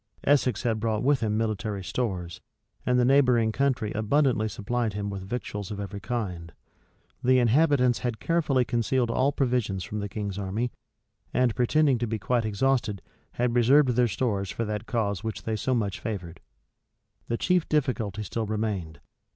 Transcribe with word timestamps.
Essex 0.23 0.63
had 0.63 0.79
brought 0.79 1.03
with 1.03 1.19
him 1.19 1.37
military 1.37 1.83
stores; 1.83 2.41
and 2.87 2.97
the 2.97 3.05
neighboring 3.05 3.51
country 3.51 3.91
abundantly 3.93 4.49
supplied 4.49 4.93
him 4.93 5.11
with 5.11 5.21
victuals 5.21 5.69
of 5.69 5.79
every 5.79 5.99
kind. 5.99 6.53
The 7.23 7.37
inhabitants 7.37 7.99
had 7.99 8.19
carefully 8.19 8.65
concealed 8.65 9.11
all 9.11 9.31
provisions 9.31 9.83
from 9.83 9.99
the 9.99 10.09
king's 10.09 10.39
army, 10.39 10.71
and, 11.35 11.53
pretending 11.55 11.99
to 11.99 12.07
be 12.07 12.17
quite 12.17 12.45
exhausted, 12.45 13.03
had 13.33 13.53
reserved 13.55 13.89
their 13.89 14.07
stores 14.07 14.49
for 14.49 14.65
that 14.65 14.87
cause 14.87 15.23
which 15.23 15.43
they 15.43 15.55
so 15.55 15.75
much 15.75 15.99
favored.[] 15.99 16.39
The 17.27 17.37
chief 17.37 17.69
difficulty 17.69 18.23
still 18.23 18.47
remained. 18.47 19.01